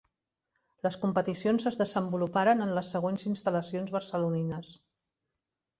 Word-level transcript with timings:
Les 0.87 0.97
competicions 1.03 1.69
es 1.73 1.77
desenvoluparen 1.83 2.67
en 2.67 2.75
les 2.79 2.91
següents 2.97 3.29
instal·lacions 3.35 3.95
barcelonines. 3.99 4.75